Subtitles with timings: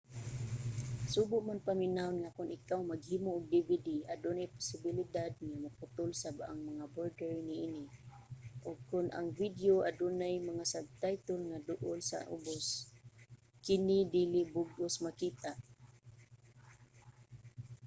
[1.11, 6.59] subo man paminawon nga kon ikaw maghimo og dvd adunay posibilidad nga maputol sab ang
[6.69, 7.83] mga border niini
[8.67, 12.65] ug kon ang video adunay mga subtitle nga duol sa ubos
[13.65, 15.51] kini dili sa bug-os makita